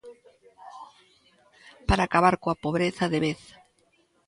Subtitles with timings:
[1.87, 3.41] Para acabar coa pobreza de vez.